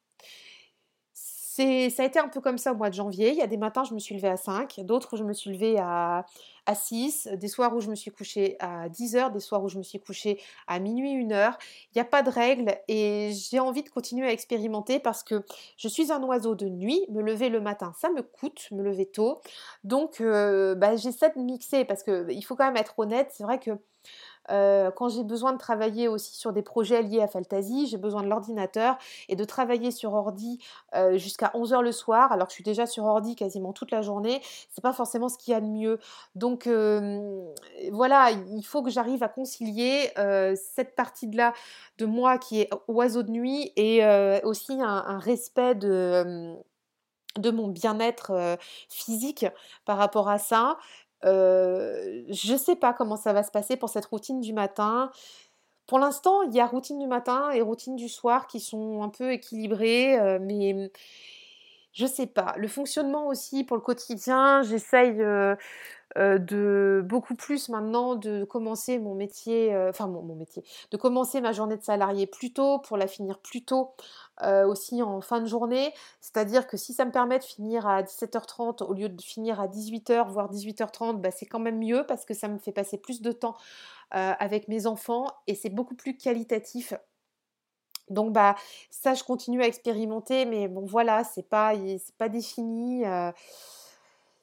[1.55, 3.31] ça a été un peu comme ça au mois de janvier.
[3.31, 5.33] Il y a des matins, je me suis levée à 5, d'autres où je me
[5.33, 6.27] suis levée à,
[6.67, 9.69] à 6, des soirs où je me suis couchée à 10 heures, des soirs où
[9.69, 11.57] je me suis couchée à minuit, 1 heure.
[11.95, 15.45] Il n'y a pas de règle et j'ai envie de continuer à expérimenter parce que
[15.77, 17.07] je suis un oiseau de nuit.
[17.11, 19.41] Me lever le matin, ça me coûte, me lever tôt.
[19.85, 23.31] Donc, euh, bah, j'essaie de mixer parce qu'il faut quand même être honnête.
[23.33, 23.71] C'est vrai que
[24.51, 28.23] euh, quand j'ai besoin de travailler aussi sur des projets liés à Fantasy, j'ai besoin
[28.23, 30.59] de l'ordinateur et de travailler sur ordi
[30.95, 34.03] euh, jusqu'à 11h le soir, alors que je suis déjà sur ordi quasiment toute la
[34.03, 34.41] journée,
[34.71, 35.99] c'est pas forcément ce qu'il y a de mieux.
[36.35, 36.69] Donc
[37.93, 41.53] voilà, il faut que j'arrive à concilier euh, cette partie-là
[41.99, 44.05] de moi qui est oiseau de nuit et
[44.45, 46.55] aussi un, respect de
[47.39, 48.57] de mon bien-être
[48.89, 49.47] physique
[49.85, 50.79] par rapport à ça.
[51.25, 55.11] Je ne sais pas comment ça va se passer pour cette routine du matin.
[55.87, 59.11] Pour l'instant, il y a routine du matin et routine du soir qui sont un
[59.11, 60.91] peu équilibrées, mais
[61.93, 62.55] je sais pas.
[62.57, 65.15] Le fonctionnement aussi pour le quotidien, j'essaye
[66.17, 71.77] de beaucoup plus maintenant de commencer mon métier, enfin mon, métier, de commencer ma journée
[71.77, 73.95] de salarié plus tôt pour la finir plus tôt
[74.43, 75.93] aussi en fin de journée.
[76.21, 79.69] C'est-à-dire que si ça me permet de finir à 17h30 au lieu de finir à
[79.69, 83.23] 18h, voire 18h30, bah, c'est quand même mieux parce que ça me fait passer plus
[83.23, 83.57] de temps
[84.11, 86.95] avec mes enfants et c'est beaucoup plus qualitatif.
[88.11, 88.55] Donc bah
[88.91, 91.73] ça je continue à expérimenter mais bon voilà c'est pas
[92.19, 93.03] pas défini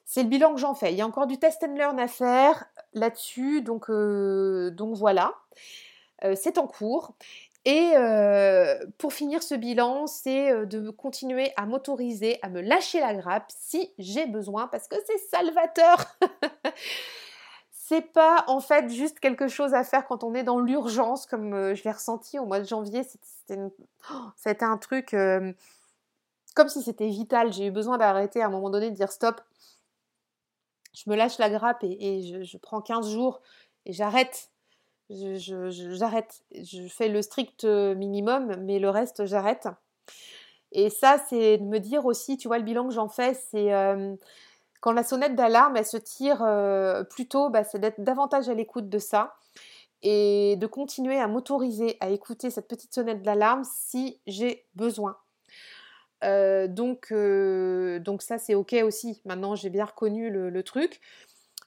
[0.03, 2.07] c'est le bilan que j'en fais il y a encore du test and learn à
[2.07, 5.35] faire là-dessus donc donc voilà
[6.35, 7.13] c'est en cours
[7.65, 7.93] et
[8.97, 13.93] pour finir ce bilan, c'est de continuer à m'autoriser, à me lâcher la grappe si
[13.97, 16.05] j'ai besoin, parce que c'est salvateur.
[17.91, 21.53] c'est pas en fait juste quelque chose à faire quand on est dans l'urgence, comme
[21.53, 23.03] euh, je l'ai ressenti au mois de janvier.
[23.03, 23.59] C'était
[24.13, 24.29] oh,
[24.61, 25.51] un truc euh,
[26.55, 27.51] comme si c'était vital.
[27.51, 29.41] J'ai eu besoin d'arrêter à un moment donné, de dire stop.
[30.93, 33.41] Je me lâche la grappe et, je, prends 15 jours
[33.85, 34.50] et j'arrête.
[35.11, 36.41] J'arrête.
[36.55, 39.67] Je, fais le strict minimum, mais le reste, j'arrête.
[40.71, 43.73] Et ça, c'est de me dire aussi, tu vois, le bilan que j'en fais, c'est.
[43.73, 44.15] Euh,
[44.81, 48.53] quand la sonnette d'alarme, elle se tire euh, plus tôt, bah, c'est d'être davantage à
[48.55, 49.35] l'écoute de ça
[50.01, 55.15] et de continuer à m'autoriser à écouter cette petite sonnette d'alarme si j'ai besoin.
[56.23, 59.21] Euh, donc, euh, donc ça c'est ok aussi.
[59.25, 60.99] Maintenant j'ai bien reconnu le, truc.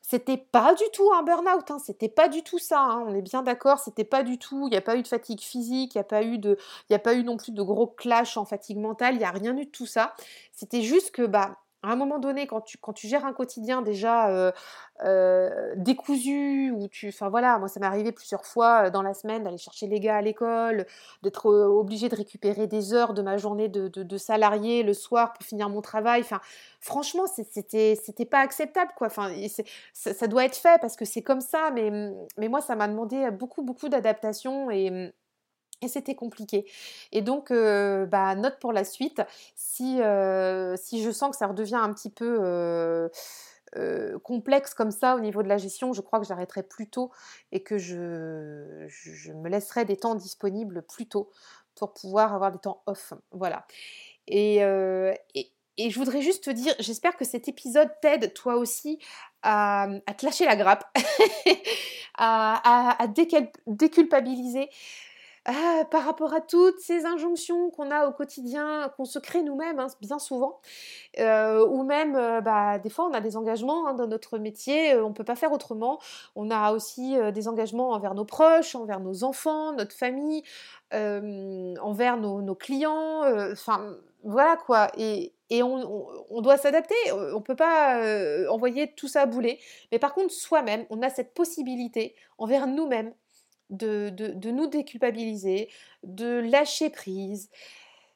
[0.06, 1.78] C'était pas du tout un burn-out, hein.
[1.82, 2.78] c'était pas du tout ça.
[2.78, 3.06] Hein.
[3.08, 4.66] on est bien d'accord, c'était pas du tout.
[4.68, 6.38] Il n'y a pas eu de fatigue physique, il n'y a pas eu
[6.90, 9.14] a pas eu non plus de gros clash en fatigue mentale.
[9.14, 10.14] Il n'y a rien eu de tout ça.
[10.52, 14.52] C'était juste que bah à un moment donné, quand tu, gères un quotidien déjà euh,
[15.04, 19.12] euh, décousu, ou tu, enfin voilà, moi ça m'est arrivé plusieurs fois euh, dans la
[19.12, 20.86] semaine d'aller chercher les gars à l'école,
[21.22, 25.44] d'être obligé de récupérer des heures de ma journée de, de, salarié le soir pour
[25.44, 26.22] finir mon travail.
[26.22, 26.40] Enfin,
[26.80, 29.08] franchement, c'était, c'était pas acceptable quoi.
[29.08, 29.30] Enfin,
[29.92, 31.90] ça, ça, doit être fait parce que c'est comme ça, mais,
[32.38, 35.12] mais moi ça m'a demandé beaucoup, beaucoup d'adaptation et
[35.82, 36.66] et c'était compliqué.
[37.12, 39.22] Et donc, bah, note pour la suite,
[39.54, 39.98] si,
[40.76, 43.10] si je sens que ça redevient un petit peu
[44.22, 47.10] complexe comme ça au niveau de la gestion, je crois que j'arrêterai plus tôt
[47.52, 51.30] et que je, je, me laisserai des temps disponibles plus tôt
[51.74, 53.12] pour pouvoir avoir des temps off.
[53.32, 53.66] Voilà.
[54.26, 54.58] Et,
[55.34, 58.98] et, et je voudrais juste te dire, j'espère que cet épisode t'aide toi aussi
[59.42, 60.84] à, à, te lâcher la grappe,
[62.16, 64.68] à, à, à déculpabiliser.
[65.46, 69.78] Ah, par rapport à toutes ces injonctions qu'on a au quotidien, qu'on se crée nous-mêmes,
[69.78, 70.58] hein, bien souvent,
[71.18, 74.94] euh, ou même, euh, bah, des fois, on a des engagements hein, dans notre métier,
[74.94, 75.98] euh, on ne peut pas faire autrement.
[76.34, 80.42] On a aussi des engagements envers nos proches, envers nos enfants, notre famille,
[80.92, 83.22] envers nos, clients,
[83.52, 84.88] enfin, voilà quoi.
[84.96, 85.32] Et,
[85.62, 88.00] on, doit s'adapter, on ne peut pas
[88.50, 89.60] envoyer tout ça à bouler.
[89.92, 93.12] Mais par contre, soi-même, on a cette possibilité envers nous-mêmes
[93.70, 95.70] de, nous déculpabiliser,
[96.02, 97.50] de lâcher prise,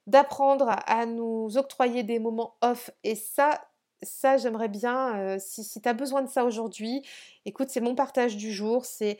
[0.06, 2.90] d'apprendre à, nous octroyer des moments off.
[3.04, 3.68] Et ça,
[4.02, 7.02] ça j'aimerais bien, euh, si, si tu as besoin de ça aujourd'hui,
[7.44, 9.18] écoute, c'est mon partage du jour, c'est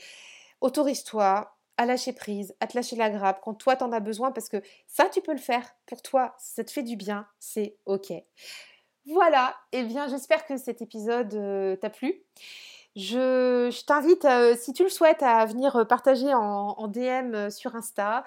[0.61, 4.49] autorise-toi à lâcher prise, à te lâcher la grappe quand toi t'en as besoin, parce
[4.49, 8.13] que ça, tu peux le faire pour toi, ça te fait du bien, c'est ok.
[9.07, 12.23] Voilà, et eh bien j'espère que cet épisode euh, t'a plu.
[12.99, 17.77] Je, t'invite, euh, si tu le souhaites, à venir euh, partager en, DM euh, sur
[17.77, 18.25] Insta.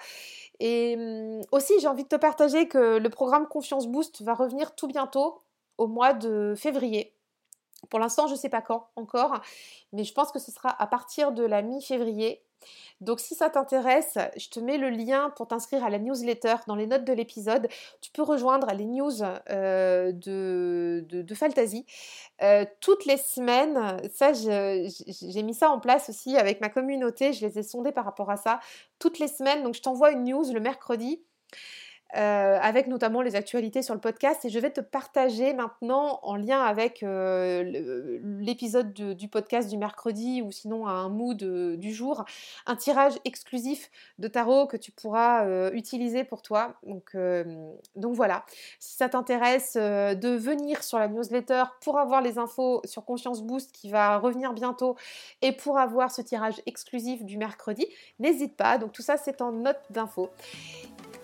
[0.60, 4.74] Et hum, aussi, j'ai envie de te partager que le programme Confiance Boost va revenir
[4.74, 5.42] tout bientôt,
[5.76, 7.14] au mois de février.
[7.90, 9.42] Pour l'instant, je ne sais pas quand encore,
[9.92, 12.42] mais je pense que ce sera à partir de la mi-février.
[13.00, 16.76] Donc si ça t'intéresse, je te mets le lien pour t'inscrire à la newsletter dans
[16.76, 17.68] les notes de l'épisode.
[18.00, 21.24] Tu peux rejoindre les news euh, de, de,
[22.42, 24.00] euh, toutes les semaines.
[24.14, 27.32] Ça, j'ai mis ça en place aussi avec ma communauté.
[27.32, 28.60] Je les ai sondés par rapport à ça.
[28.98, 31.22] Toutes les semaines, donc je t'envoie une news le mercredi.
[32.14, 34.44] Euh, avec notamment les actualités sur le podcast.
[34.44, 40.42] Et je vais te partager maintenant, en lien avec euh, l'épisode du podcast du mercredi
[40.42, 42.26] ou sinon un mood euh, du jour,
[42.66, 46.74] un tirage exclusif de tarot que tu pourras utiliser pour toi.
[46.82, 47.16] Donc,
[47.96, 48.44] donc voilà,
[48.78, 53.72] si ça t'intéresse de venir sur la newsletter pour avoir les infos sur Conscience Boost
[53.72, 54.96] qui va revenir bientôt
[55.40, 57.86] et pour avoir ce tirage exclusif du mercredi,
[58.18, 58.78] n'hésite pas.
[58.78, 60.30] Donc tout ça, c'est en note d'infos.